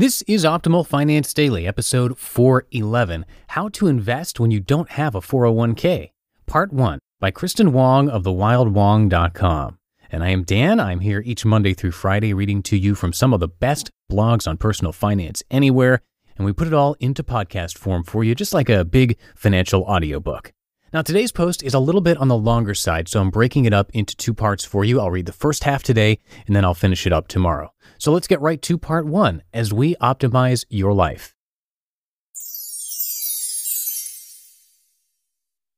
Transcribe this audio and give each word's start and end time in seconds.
This 0.00 0.22
is 0.22 0.46
Optimal 0.46 0.86
Finance 0.86 1.34
Daily, 1.34 1.66
episode 1.66 2.16
411 2.16 3.26
How 3.48 3.68
to 3.68 3.86
Invest 3.86 4.40
When 4.40 4.50
You 4.50 4.58
Don't 4.58 4.92
Have 4.92 5.14
a 5.14 5.20
401k, 5.20 6.12
Part 6.46 6.72
1 6.72 7.00
by 7.20 7.30
Kristin 7.30 7.72
Wong 7.72 8.08
of 8.08 8.22
thewildwong.com. 8.22 9.78
And 10.10 10.24
I 10.24 10.30
am 10.30 10.42
Dan. 10.44 10.80
I'm 10.80 11.00
here 11.00 11.22
each 11.26 11.44
Monday 11.44 11.74
through 11.74 11.90
Friday 11.90 12.32
reading 12.32 12.62
to 12.62 12.78
you 12.78 12.94
from 12.94 13.12
some 13.12 13.34
of 13.34 13.40
the 13.40 13.48
best 13.48 13.90
blogs 14.10 14.48
on 14.48 14.56
personal 14.56 14.94
finance 14.94 15.42
anywhere. 15.50 16.00
And 16.38 16.46
we 16.46 16.54
put 16.54 16.66
it 16.66 16.72
all 16.72 16.96
into 16.98 17.22
podcast 17.22 17.76
form 17.76 18.02
for 18.02 18.24
you, 18.24 18.34
just 18.34 18.54
like 18.54 18.70
a 18.70 18.86
big 18.86 19.18
financial 19.36 19.82
audiobook. 19.82 20.54
Now, 20.94 21.02
today's 21.02 21.30
post 21.30 21.62
is 21.62 21.74
a 21.74 21.78
little 21.78 22.00
bit 22.00 22.16
on 22.16 22.28
the 22.28 22.38
longer 22.38 22.74
side, 22.74 23.06
so 23.06 23.20
I'm 23.20 23.28
breaking 23.28 23.66
it 23.66 23.74
up 23.74 23.90
into 23.92 24.16
two 24.16 24.32
parts 24.32 24.64
for 24.64 24.82
you. 24.82 24.98
I'll 24.98 25.10
read 25.10 25.26
the 25.26 25.32
first 25.32 25.64
half 25.64 25.82
today, 25.82 26.18
and 26.46 26.56
then 26.56 26.64
I'll 26.64 26.72
finish 26.72 27.06
it 27.06 27.12
up 27.12 27.28
tomorrow. 27.28 27.74
So 28.00 28.12
let's 28.12 28.26
get 28.26 28.40
right 28.40 28.60
to 28.62 28.78
part 28.78 29.06
one 29.06 29.42
as 29.52 29.74
we 29.74 29.94
optimize 29.96 30.64
your 30.70 30.94
life. 30.94 31.34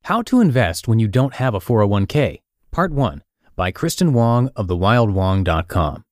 How 0.04 0.22
to 0.22 0.40
Invest 0.40 0.86
When 0.86 1.00
You 1.00 1.08
Don't 1.08 1.34
Have 1.34 1.54
a 1.54 1.58
401k, 1.58 2.40
Part 2.70 2.92
1 2.92 3.24
by 3.56 3.72
Kristin 3.72 4.12
Wong 4.12 4.50
of 4.54 4.68
thewildwong.com. 4.68 6.04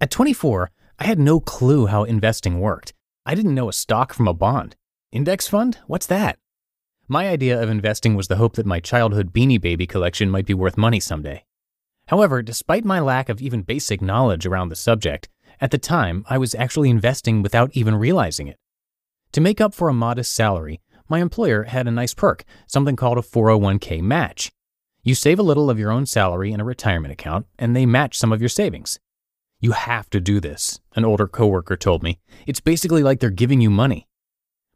At 0.00 0.10
24, 0.10 0.70
I 0.98 1.04
had 1.04 1.18
no 1.18 1.38
clue 1.38 1.86
how 1.86 2.04
investing 2.04 2.58
worked. 2.58 2.94
I 3.26 3.34
didn't 3.34 3.54
know 3.54 3.68
a 3.68 3.74
stock 3.74 4.14
from 4.14 4.26
a 4.26 4.34
bond. 4.34 4.76
Index 5.12 5.48
fund? 5.48 5.78
What's 5.86 6.06
that? 6.06 6.38
My 7.08 7.28
idea 7.28 7.62
of 7.62 7.68
investing 7.68 8.14
was 8.14 8.28
the 8.28 8.36
hope 8.36 8.56
that 8.56 8.64
my 8.64 8.80
childhood 8.80 9.34
Beanie 9.34 9.60
Baby 9.60 9.86
collection 9.86 10.30
might 10.30 10.46
be 10.46 10.54
worth 10.54 10.78
money 10.78 10.98
someday. 10.98 11.44
However, 12.12 12.42
despite 12.42 12.84
my 12.84 13.00
lack 13.00 13.30
of 13.30 13.40
even 13.40 13.62
basic 13.62 14.02
knowledge 14.02 14.44
around 14.44 14.68
the 14.68 14.76
subject, 14.76 15.30
at 15.62 15.70
the 15.70 15.78
time 15.78 16.26
I 16.28 16.36
was 16.36 16.54
actually 16.54 16.90
investing 16.90 17.40
without 17.40 17.70
even 17.72 17.94
realizing 17.94 18.48
it. 18.48 18.58
To 19.32 19.40
make 19.40 19.62
up 19.62 19.72
for 19.72 19.88
a 19.88 19.94
modest 19.94 20.34
salary, 20.34 20.82
my 21.08 21.20
employer 21.20 21.62
had 21.62 21.88
a 21.88 21.90
nice 21.90 22.12
perk, 22.12 22.44
something 22.66 22.96
called 22.96 23.16
a 23.16 23.22
401k 23.22 24.02
match. 24.02 24.52
You 25.02 25.14
save 25.14 25.38
a 25.38 25.42
little 25.42 25.70
of 25.70 25.78
your 25.78 25.90
own 25.90 26.04
salary 26.04 26.52
in 26.52 26.60
a 26.60 26.64
retirement 26.64 27.12
account, 27.12 27.46
and 27.58 27.74
they 27.74 27.86
match 27.86 28.18
some 28.18 28.30
of 28.30 28.42
your 28.42 28.50
savings. 28.50 29.00
You 29.58 29.72
have 29.72 30.10
to 30.10 30.20
do 30.20 30.38
this, 30.38 30.80
an 30.94 31.06
older 31.06 31.26
coworker 31.26 31.78
told 31.78 32.02
me. 32.02 32.20
It's 32.46 32.60
basically 32.60 33.02
like 33.02 33.20
they're 33.20 33.30
giving 33.30 33.62
you 33.62 33.70
money. 33.70 34.06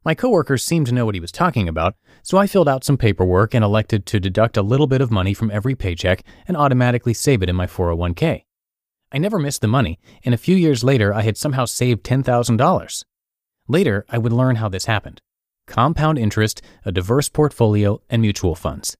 My 0.06 0.14
coworkers 0.14 0.62
seemed 0.62 0.86
to 0.86 0.94
know 0.94 1.04
what 1.04 1.16
he 1.16 1.20
was 1.20 1.32
talking 1.32 1.68
about, 1.68 1.96
so 2.22 2.38
I 2.38 2.46
filled 2.46 2.68
out 2.68 2.84
some 2.84 2.96
paperwork 2.96 3.54
and 3.54 3.64
elected 3.64 4.06
to 4.06 4.20
deduct 4.20 4.56
a 4.56 4.62
little 4.62 4.86
bit 4.86 5.00
of 5.00 5.10
money 5.10 5.34
from 5.34 5.50
every 5.50 5.74
paycheck 5.74 6.22
and 6.46 6.56
automatically 6.56 7.12
save 7.12 7.42
it 7.42 7.48
in 7.48 7.56
my 7.56 7.66
401k. 7.66 8.44
I 9.10 9.18
never 9.18 9.40
missed 9.40 9.62
the 9.62 9.66
money, 9.66 9.98
and 10.24 10.32
a 10.32 10.38
few 10.38 10.54
years 10.54 10.84
later 10.84 11.12
I 11.12 11.22
had 11.22 11.36
somehow 11.36 11.64
saved 11.64 12.04
$10,000. 12.04 13.04
Later, 13.66 14.06
I 14.08 14.18
would 14.18 14.32
learn 14.32 14.56
how 14.56 14.68
this 14.68 14.84
happened 14.84 15.20
compound 15.66 16.18
interest, 16.18 16.62
a 16.84 16.92
diverse 16.92 17.28
portfolio, 17.28 18.00
and 18.08 18.22
mutual 18.22 18.54
funds. 18.54 18.96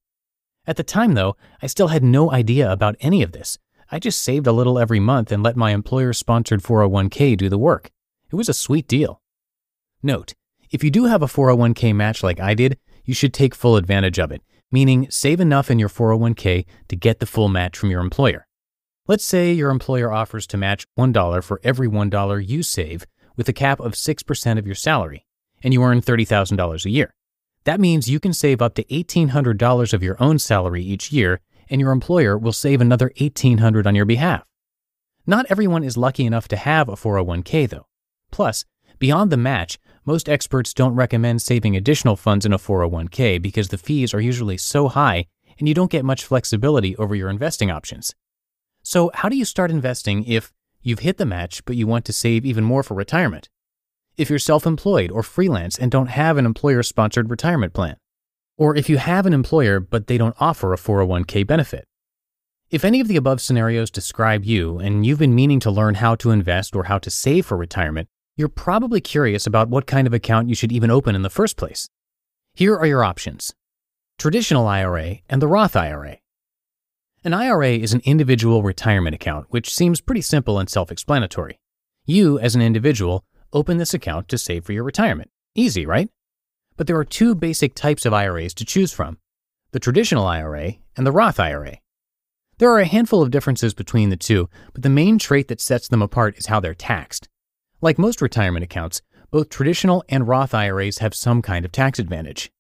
At 0.67 0.77
the 0.77 0.83
time, 0.83 1.15
though, 1.15 1.37
I 1.63 1.69
still 1.69 1.87
had 1.87 2.03
no 2.03 2.33
idea 2.33 2.69
about 2.69 2.97
any 2.99 3.23
of 3.23 3.31
this. 3.31 3.59
I 3.93 4.01
just 4.01 4.21
saved 4.21 4.49
a 4.49 4.53
little 4.53 4.77
every 4.77 4.99
month 4.99 5.31
and 5.31 5.45
let 5.45 5.55
my 5.55 5.71
employer 5.71 6.13
sponsored 6.13 6.65
401k 6.65 7.37
do 7.37 7.49
the 7.49 7.59
work. 7.59 7.93
It 8.29 8.35
was 8.35 8.49
a 8.49 8.53
sweet 8.53 8.89
deal. 8.89 9.23
Note, 10.03 10.35
if 10.71 10.83
you 10.83 10.91
do 10.91 11.05
have 11.05 11.23
a 11.23 11.27
401k 11.27 11.95
match 11.95 12.23
like 12.23 12.41
I 12.41 12.55
did, 12.55 12.79
you 13.05 13.15
should 13.15 13.33
take 13.33 13.55
full 13.55 13.77
advantage 13.77 14.19
of 14.19 14.31
it, 14.33 14.43
meaning 14.71 15.07
save 15.11 15.41
enough 15.41 15.71
in 15.71 15.79
your 15.79 15.89
401k 15.89 16.67
to 16.89 16.97
get 16.97 17.21
the 17.21 17.27
full 17.27 17.49
match 17.49 17.79
from 17.79 17.91
your 17.91 18.01
employer. 18.01 18.47
Let's 19.07 19.25
say 19.25 19.53
your 19.53 19.71
employer 19.71 20.13
offers 20.13 20.47
to 20.49 20.57
match 20.57 20.87
$1 20.99 21.45
for 21.45 21.61
every 21.63 21.89
$1 21.89 22.49
you 22.49 22.63
save 22.63 23.07
with 23.37 23.49
a 23.49 23.53
cap 23.53 23.79
of 23.79 23.93
6% 23.93 24.59
of 24.59 24.67
your 24.67 24.75
salary, 24.75 25.27
and 25.63 25.73
you 25.73 25.83
earn 25.83 26.01
$30,000 26.01 26.85
a 26.85 26.91
year. 26.91 27.15
That 27.65 27.81
means 27.81 28.11
you 28.11 28.21
can 28.21 28.33
save 28.33 28.61
up 28.61 28.75
to 28.75 28.85
$1,800 28.85 29.93
of 29.93 30.03
your 30.03 30.17
own 30.21 30.39
salary 30.39 30.83
each 30.83 31.13
year, 31.13 31.41
and 31.69 31.81
your 31.81 31.93
employer 31.93 32.37
will 32.39 32.53
save 32.53 32.81
another 32.81 33.13
$1,800 33.17 33.87
on 33.87 33.95
your 33.95 34.05
behalf. 34.05 34.45
Not 35.27 35.47
everyone 35.49 35.83
is 35.83 35.97
lucky 35.97 36.25
enough 36.25 36.49
to 36.49 36.57
have 36.57 36.89
a 36.89 36.93
401k, 36.95 37.69
though. 37.69 37.87
Plus, 38.31 38.65
beyond 38.99 39.31
the 39.31 39.37
match, 39.37 39.79
most 40.07 40.29
experts 40.29 40.73
don't 40.73 40.95
recommend 40.95 41.43
saving 41.43 41.77
additional 41.77 42.15
funds 42.15 42.47
in 42.47 42.53
a 42.53 42.59
401k 42.59 43.43
because 43.43 43.69
the 43.69 43.79
fees 43.79 44.15
are 44.15 44.21
usually 44.21 44.57
so 44.57 44.87
high 44.87 45.27
and 45.59 45.67
you 45.67 45.75
don't 45.75 45.91
get 45.91 46.05
much 46.05 46.25
flexibility 46.25 46.97
over 46.97 47.17
your 47.17 47.29
investing 47.29 47.73
options. 47.73 48.15
So, 48.85 49.11
how 49.15 49.29
do 49.29 49.37
you 49.37 49.45
start 49.45 49.73
investing 49.73 50.23
if 50.25 50.53
you've 50.81 51.01
hit 51.01 51.17
the 51.17 51.27
match 51.27 51.65
but 51.65 51.75
you 51.75 51.89
want 51.89 52.05
to 52.05 52.13
save 52.13 52.47
even 52.47 52.63
more 52.63 52.85
for 52.85 52.95
retirement? 52.95 53.49
If 54.17 54.31
you're 54.31 54.39
self 54.39 54.65
employed 54.65 55.11
or 55.11 55.25
freelance 55.25 55.77
and 55.77 55.91
don't 55.91 56.07
have 56.07 56.39
an 56.39 56.47
employer 56.47 56.85
sponsored 56.85 57.29
retirement 57.29 57.73
plan? 57.73 57.97
Or 58.57 58.77
if 58.77 58.89
you 58.89 58.99
have 58.99 59.27
an 59.27 59.35
employer 59.35 59.81
but 59.81 60.07
they 60.07 60.19
don't 60.19 60.37
offer 60.39 60.73
a 60.73 60.79
401k 60.79 61.45
benefit? 61.45 61.89
If 62.71 62.85
any 62.85 63.01
of 63.01 63.09
the 63.09 63.17
above 63.17 63.41
scenarios 63.41 63.91
describe 63.91 64.45
you 64.45 64.79
and 64.79 65.05
you've 65.05 65.19
been 65.19 65.35
meaning 65.35 65.59
to 65.61 65.71
learn 65.71 65.97
how 65.97 66.15
to 66.17 66.31
invest 66.31 66.77
or 66.77 66.85
how 66.85 66.99
to 66.99 67.11
save 67.11 67.47
for 67.47 67.57
retirement, 67.57 68.09
you're 68.37 68.49
probably 68.49 69.01
curious 69.01 69.47
about 69.47 69.71
what 69.71 69.87
kind 69.87 70.07
of 70.07 70.13
account 70.13 70.49
you 70.49 70.55
should 70.55 70.73
even 70.73 70.91
open 70.91 71.15
in 71.15 71.23
the 71.23 71.31
first 71.31 71.57
place. 71.57 71.89
Here 72.55 72.77
are 72.77 72.87
your 72.87 73.05
options 73.05 73.55
traditional 74.19 74.67
IRA 74.67 75.19
and 75.29 75.43
the 75.43 75.49
Roth 75.49 75.77
IRA. 75.77 76.19
An 77.25 77.35
IRA 77.35 77.71
is 77.73 77.93
an 77.93 78.01
individual 78.05 78.63
retirement 78.63 79.15
account, 79.15 79.47
which 79.51 79.75
seems 79.75 80.01
pretty 80.01 80.21
simple 80.21 80.59
and 80.59 80.69
self 80.69 80.93
explanatory. 80.93 81.59
You, 82.05 82.39
as 82.39 82.55
an 82.55 82.63
individual, 82.63 83.25
open 83.53 83.79
this 83.79 83.95
account 83.95 84.29
to 84.29 84.39
save 84.39 84.65
for 84.65 84.73
your 84.73 84.85
retirement. 84.85 85.31
Easy, 85.55 85.85
right? 85.85 86.09
But 86.77 86.87
there 86.87 86.99
are 86.99 87.05
two 87.05 87.35
basic 87.35 87.75
types 87.75 88.07
of 88.07 88.13
IRAs 88.13 88.55
to 88.55 88.65
choose 88.65 88.93
from 88.93 89.19
the 89.73 89.81
traditional 89.81 90.27
IRA 90.27 90.75
and 90.97 91.07
the 91.07 91.13
Roth 91.13 91.41
IRA. 91.41 91.79
There 92.59 92.71
are 92.71 92.81
a 92.81 92.87
handful 92.87 93.23
of 93.23 93.31
differences 93.31 93.75
between 93.75 94.09
the 94.11 94.17
two, 94.17 94.49
but 94.73 94.83
the 94.83 94.89
main 94.89 95.19
trait 95.19 95.49
that 95.49 95.61
sets 95.61 95.89
them 95.89 96.01
apart 96.01 96.39
is 96.39 96.47
how 96.47 96.61
they're 96.61 96.75
taxed. 96.75 97.29
Like 97.83 97.99
most 97.99 98.23
retirement 98.23 98.65
accounts, 98.65 99.03
both 99.31 99.51
traditional 99.51 100.03
and 100.09 100.27
Roth 100.27 100.55
IRAs 100.55 100.99
have 100.99 101.15
some 101.15 101.43
kind 101.43 101.65
of 101.65 101.73
tax 101.73 101.99
advantage. 101.99 102.51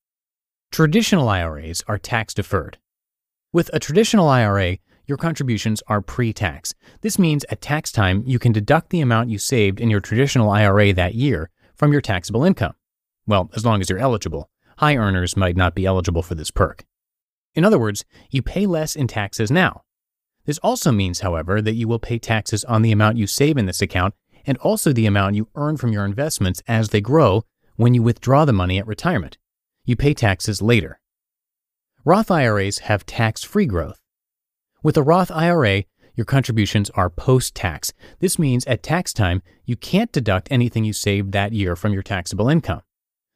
Traditional 0.70 1.28
IRAs 1.28 1.82
are 1.88 1.96
tax 1.96 2.34
deferred. 2.34 2.76
With 3.50 3.70
a 3.72 3.78
traditional 3.78 4.28
IRA, 4.28 4.78
your 5.06 5.16
contributions 5.16 5.82
are 5.86 6.02
pre 6.02 6.34
tax. 6.34 6.74
This 7.00 7.18
means 7.18 7.46
at 7.48 7.62
tax 7.62 7.90
time, 7.90 8.24
you 8.26 8.38
can 8.38 8.52
deduct 8.52 8.90
the 8.90 9.00
amount 9.00 9.30
you 9.30 9.38
saved 9.38 9.80
in 9.80 9.88
your 9.88 10.00
traditional 10.00 10.50
IRA 10.50 10.92
that 10.92 11.14
year 11.14 11.50
from 11.74 11.92
your 11.92 12.02
taxable 12.02 12.44
income. 12.44 12.74
Well, 13.26 13.50
as 13.54 13.64
long 13.64 13.80
as 13.80 13.88
you're 13.88 13.98
eligible. 13.98 14.50
High 14.78 14.96
earners 14.96 15.36
might 15.36 15.56
not 15.56 15.74
be 15.74 15.86
eligible 15.86 16.22
for 16.22 16.34
this 16.34 16.50
perk. 16.50 16.84
In 17.54 17.64
other 17.64 17.78
words, 17.78 18.04
you 18.30 18.42
pay 18.42 18.66
less 18.66 18.94
in 18.94 19.06
taxes 19.06 19.50
now. 19.50 19.84
This 20.44 20.58
also 20.58 20.92
means, 20.92 21.20
however, 21.20 21.62
that 21.62 21.74
you 21.74 21.88
will 21.88 21.98
pay 21.98 22.18
taxes 22.18 22.64
on 22.64 22.82
the 22.82 22.92
amount 22.92 23.16
you 23.16 23.26
save 23.26 23.56
in 23.56 23.66
this 23.66 23.82
account 23.82 24.14
and 24.46 24.56
also 24.58 24.92
the 24.92 25.06
amount 25.06 25.34
you 25.34 25.48
earn 25.54 25.76
from 25.76 25.92
your 25.92 26.04
investments 26.04 26.62
as 26.68 26.88
they 26.90 27.00
grow 27.00 27.44
when 27.74 27.92
you 27.92 28.02
withdraw 28.02 28.44
the 28.44 28.52
money 28.52 28.78
at 28.78 28.86
retirement. 28.86 29.36
You 29.84 29.96
pay 29.96 30.14
taxes 30.14 30.62
later. 30.62 31.00
Roth 32.04 32.30
IRAs 32.30 32.78
have 32.80 33.04
tax 33.04 33.42
free 33.42 33.66
growth. 33.66 34.00
With 34.82 34.96
a 34.96 35.02
Roth 35.02 35.30
IRA, 35.30 35.84
your 36.14 36.24
contributions 36.24 36.88
are 36.90 37.10
post 37.10 37.54
tax. 37.54 37.92
This 38.20 38.38
means 38.38 38.64
at 38.66 38.82
tax 38.82 39.12
time, 39.12 39.42
you 39.64 39.76
can't 39.76 40.12
deduct 40.12 40.48
anything 40.50 40.84
you 40.84 40.92
saved 40.92 41.32
that 41.32 41.52
year 41.52 41.76
from 41.76 41.92
your 41.92 42.02
taxable 42.02 42.48
income. 42.48 42.82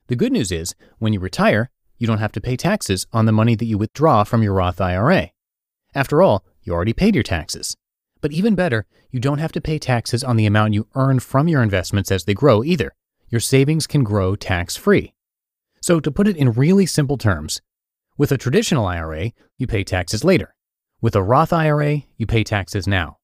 The 0.06 0.16
good 0.16 0.32
news 0.32 0.50
is, 0.50 0.74
when 0.98 1.12
you 1.12 1.20
retire, 1.20 1.70
you 1.98 2.06
don't 2.06 2.18
have 2.18 2.32
to 2.32 2.40
pay 2.40 2.56
taxes 2.56 3.06
on 3.12 3.26
the 3.26 3.32
money 3.32 3.54
that 3.54 3.66
you 3.66 3.76
withdraw 3.76 4.24
from 4.24 4.42
your 4.42 4.54
Roth 4.54 4.80
IRA. 4.80 5.30
After 5.94 6.22
all, 6.22 6.44
you 6.62 6.72
already 6.72 6.92
paid 6.92 7.14
your 7.14 7.24
taxes. 7.24 7.76
But 8.20 8.32
even 8.32 8.54
better, 8.54 8.86
you 9.10 9.20
don't 9.20 9.38
have 9.38 9.52
to 9.52 9.60
pay 9.60 9.78
taxes 9.78 10.22
on 10.22 10.36
the 10.36 10.46
amount 10.46 10.74
you 10.74 10.86
earn 10.94 11.20
from 11.20 11.48
your 11.48 11.62
investments 11.62 12.10
as 12.10 12.24
they 12.24 12.34
grow 12.34 12.62
either. 12.62 12.94
Your 13.28 13.40
savings 13.40 13.86
can 13.86 14.04
grow 14.04 14.36
tax 14.36 14.76
free. 14.76 15.14
So, 15.80 16.00
to 16.00 16.10
put 16.10 16.28
it 16.28 16.36
in 16.36 16.52
really 16.52 16.84
simple 16.84 17.16
terms, 17.16 17.60
with 18.18 18.32
a 18.32 18.36
traditional 18.36 18.86
IRA, 18.86 19.32
you 19.56 19.66
pay 19.66 19.82
taxes 19.82 20.24
later. 20.24 20.54
With 21.00 21.16
a 21.16 21.22
Roth 21.22 21.52
IRA, 21.52 22.02
you 22.18 22.26
pay 22.26 22.44
taxes 22.44 22.86
now. 22.86 23.16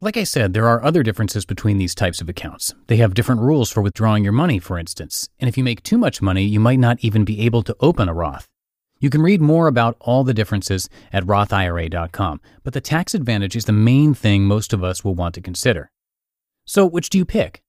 Like 0.00 0.16
I 0.16 0.22
said, 0.22 0.52
there 0.52 0.68
are 0.68 0.84
other 0.84 1.02
differences 1.02 1.44
between 1.44 1.78
these 1.78 1.96
types 1.96 2.20
of 2.20 2.28
accounts. 2.28 2.72
They 2.86 2.98
have 2.98 3.14
different 3.14 3.40
rules 3.40 3.68
for 3.68 3.82
withdrawing 3.82 4.22
your 4.22 4.32
money, 4.32 4.60
for 4.60 4.78
instance, 4.78 5.28
and 5.40 5.48
if 5.48 5.58
you 5.58 5.64
make 5.64 5.82
too 5.82 5.98
much 5.98 6.22
money, 6.22 6.44
you 6.44 6.60
might 6.60 6.78
not 6.78 6.98
even 7.00 7.24
be 7.24 7.40
able 7.40 7.64
to 7.64 7.74
open 7.80 8.08
a 8.08 8.14
Roth. 8.14 8.46
You 9.00 9.10
can 9.10 9.22
read 9.22 9.40
more 9.40 9.68
about 9.68 9.96
all 10.00 10.24
the 10.24 10.34
differences 10.34 10.88
at 11.12 11.24
rothira.com, 11.24 12.40
but 12.64 12.72
the 12.72 12.80
tax 12.80 13.14
advantage 13.14 13.54
is 13.54 13.64
the 13.64 13.72
main 13.72 14.12
thing 14.12 14.44
most 14.44 14.72
of 14.72 14.82
us 14.82 15.04
will 15.04 15.14
want 15.14 15.34
to 15.36 15.40
consider. 15.40 15.90
So, 16.64 16.84
which 16.84 17.08
do 17.08 17.18
you 17.18 17.24
pick? 17.24 17.62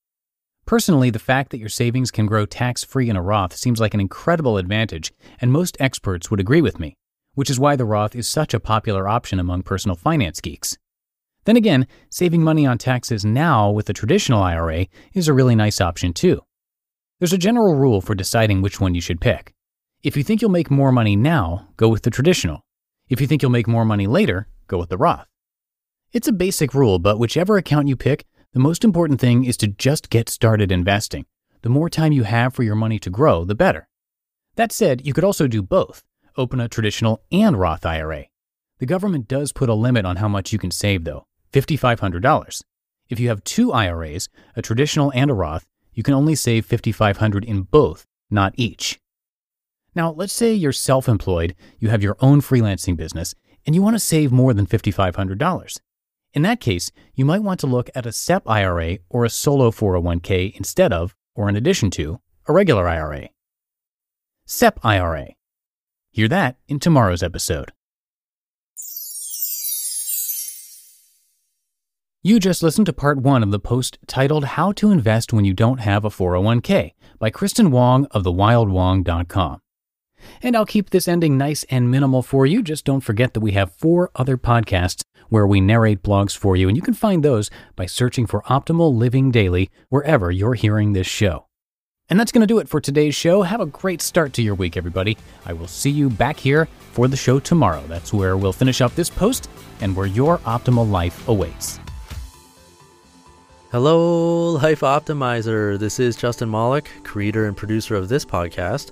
Personally, 0.65 1.09
the 1.09 1.19
fact 1.19 1.51
that 1.51 1.59
your 1.59 1.69
savings 1.69 2.11
can 2.11 2.25
grow 2.25 2.45
tax 2.45 2.83
free 2.83 3.09
in 3.09 3.15
a 3.15 3.21
Roth 3.21 3.55
seems 3.55 3.79
like 3.79 3.93
an 3.93 3.99
incredible 3.99 4.57
advantage, 4.57 5.13
and 5.39 5.51
most 5.51 5.77
experts 5.79 6.29
would 6.29 6.39
agree 6.39 6.61
with 6.61 6.79
me, 6.79 6.95
which 7.33 7.49
is 7.49 7.59
why 7.59 7.75
the 7.75 7.85
Roth 7.85 8.15
is 8.15 8.27
such 8.27 8.53
a 8.53 8.59
popular 8.59 9.07
option 9.07 9.39
among 9.39 9.63
personal 9.63 9.95
finance 9.95 10.41
geeks. 10.41 10.77
Then 11.45 11.57
again, 11.57 11.87
saving 12.09 12.43
money 12.43 12.65
on 12.65 12.77
taxes 12.77 13.23
now 13.23 13.71
with 13.71 13.89
a 13.89 13.93
traditional 13.93 14.43
IRA 14.43 14.87
is 15.13 15.27
a 15.27 15.33
really 15.33 15.55
nice 15.55 15.79
option 15.79 16.13
too. 16.13 16.41
There's 17.19 17.33
a 17.33 17.37
general 17.37 17.75
rule 17.75 18.01
for 18.01 18.15
deciding 18.15 18.61
which 18.61 18.79
one 18.79 18.95
you 18.95 19.01
should 19.01 19.21
pick. 19.21 19.53
If 20.01 20.16
you 20.16 20.24
think 20.24 20.42
you'll 20.42 20.50
make 20.50 20.72
more 20.72 20.94
money 20.94 21.18
now, 21.18 21.68
go 21.75 21.90
with 21.90 22.04
the 22.04 22.10
traditional. 22.10 22.63
If 23.10 23.19
you 23.19 23.28
think 23.28 23.42
you'll 23.42 23.51
make 23.51 23.68
more 23.68 23.84
money 23.84 24.07
later, 24.07 24.48
go 24.68 24.78
with 24.78 24.88
the 24.88 24.98
Roth. 24.98 25.28
It's 26.13 26.28
a 26.30 26.31
basic 26.31 26.74
rule, 26.74 27.00
but 27.00 27.19
whichever 27.19 27.57
account 27.57 27.90
you 27.90 27.98
pick, 27.98 28.25
the 28.54 28.62
most 28.62 28.86
important 28.86 29.19
thing 29.19 29.44
is 29.44 29.57
to 29.57 29.68
just 29.68 30.10
get 30.10 30.30
started 30.30 30.72
investing. 30.72 31.25
The 31.63 31.69
more 31.69 31.90
time 31.90 32.13
you 32.13 32.24
have 32.24 32.54
for 32.54 32.63
your 32.63 32.75
money 32.75 32.98
to 32.98 33.10
grow, 33.10 33.44
the 33.44 33.56
better. 33.56 33.90
That 34.56 34.72
said, 34.72 35.06
you 35.06 35.12
could 35.12 35.25
also 35.25 35.48
do 35.48 35.62
both 35.62 36.01
open 36.38 36.62
a 36.62 36.69
traditional 36.69 37.22
and 37.30 37.60
Roth 37.60 37.86
IRA. 37.86 38.28
The 38.78 38.86
government 38.86 39.28
does 39.28 39.51
put 39.51 39.68
a 39.68 39.74
limit 39.74 40.06
on 40.06 40.16
how 40.16 40.30
much 40.30 40.54
you 40.54 40.60
can 40.60 40.72
save, 40.72 41.04
though 41.04 41.25
$5,500. 41.51 42.63
If 43.10 43.19
you 43.19 43.28
have 43.28 43.44
two 43.44 43.74
IRAs, 43.74 44.30
a 44.56 44.62
traditional 44.62 45.12
and 45.13 45.30
a 45.30 45.34
Roth, 45.34 45.66
you 45.94 46.04
can 46.04 46.13
only 46.13 46.36
save 46.36 46.66
5,500 46.66 47.44
in 47.44 47.63
both, 47.63 48.06
not 48.30 48.54
each. 48.56 48.98
Now, 49.95 50.12
let's 50.12 50.33
say 50.33 50.53
you're 50.53 50.71
self 50.71 51.09
employed, 51.09 51.56
you 51.80 51.89
have 51.89 52.03
your 52.03 52.18
own 52.19 52.41
freelancing 52.41 52.95
business, 52.95 53.36
and 53.65 53.75
you 53.75 53.81
want 53.81 53.95
to 53.95 54.00
save 54.00 54.31
more 54.31 54.53
than 54.53 54.65
$5,500. 54.65 55.80
In 56.33 56.41
that 56.44 56.59
case, 56.59 56.91
you 57.15 57.25
might 57.25 57.44
want 57.44 57.59
to 57.62 57.68
look 57.68 57.89
at 57.95 58.06
a 58.06 58.12
SEP 58.12 58.44
IRA 58.47 59.00
or 59.09 59.25
a 59.25 59.30
solo 59.30 59.71
401k 59.71 60.56
instead 60.56 60.94
of, 60.94 61.15
or 61.36 61.50
in 61.50 61.56
addition 61.56 61.89
to, 61.91 62.19
a 62.47 62.53
regular 62.53 62.88
IRA. 62.88 63.30
SEP 64.45 64.80
IRA. 64.83 65.30
Hear 66.12 66.27
that 66.27 66.57
in 66.68 66.80
tomorrow's 66.80 67.24
episode. 67.24 67.71
You 72.21 72.39
just 72.39 72.62
listened 72.62 72.86
to 72.88 72.94
part 72.94 73.19
one 73.19 73.44
of 73.44 73.51
the 73.51 73.59
post 73.59 73.97
titled 74.06 74.44
How 74.44 74.71
to 74.74 74.91
Invest 74.91 75.31
When 75.31 75.45
You 75.45 75.53
Don't 75.53 75.80
Have 75.80 76.03
a 76.03 76.09
401k 76.09 76.91
by 77.18 77.31
Kristin 77.31 77.71
Wong 77.71 78.06
of 78.12 78.24
thewildwong.com. 78.24 79.62
And 80.42 80.56
I'll 80.56 80.66
keep 80.66 80.89
this 80.89 81.07
ending 81.07 81.38
nice 81.38 81.63
and 81.69 81.92
minimal 81.92 82.21
for 82.21 82.45
you. 82.45 82.62
Just 82.62 82.86
don't 82.86 83.01
forget 83.01 83.33
that 83.33 83.39
we 83.39 83.51
have 83.54 83.75
four 83.75 84.12
other 84.16 84.38
podcasts 84.38 85.04
where 85.30 85.45
we 85.48 85.62
narrate 85.62 86.01
blogs 86.01 86.36
for 86.36 86.56
you, 86.56 86.68
and 86.68 86.75
you 86.75 86.81
can 86.81 86.94
find 86.94 87.24
those 87.24 87.50
by 87.75 87.86
searching 87.86 88.25
for 88.25 88.42
Optimal 88.44 88.95
Living 88.95 89.31
Daily 89.31 89.69
wherever 89.89 90.31
you're 90.31 90.56
hearing 90.56 90.94
this 90.94 91.07
show. 91.07 91.45
And 92.10 92.19
that's 92.19 92.31
going 92.31 92.42
to 92.42 92.48
do 92.48 92.57
it 92.57 92.68
for 92.68 92.81
today's 92.81 93.13
show. 93.13 93.44
Have 93.44 93.62
a 93.62 93.68
great 93.68 94.01
start 94.01 94.33
to 94.33 94.42
your 94.42 94.56
week, 94.56 94.75
everybody. 94.75 95.16
I 95.45 95.54
will 95.54 95.68
see 95.68 95.92
you 95.92 96.10
back 96.10 96.38
here 96.38 96.68
for 96.92 97.07
the 97.07 97.15
show 97.15 97.39
tomorrow. 97.39 97.83
That's 97.88 98.12
where 98.12 98.36
we'll 98.36 98.51
finish 98.51 98.81
up 98.81 98.95
this 98.95 99.12
post 99.12 99.48
and 99.81 99.95
where 99.95 100.07
your 100.07 100.39
optimal 100.39 100.89
life 100.89 101.27
awaits. 101.27 101.80
Hello, 103.72 104.54
Life 104.54 104.80
Optimizer. 104.80 105.77
This 105.77 106.00
is 106.00 106.15
Justin 106.15 106.50
Malik, 106.50 106.89
creator 107.04 107.45
and 107.45 107.56
producer 107.56 107.94
of 107.94 108.10
this 108.10 108.25
podcast, 108.25 108.92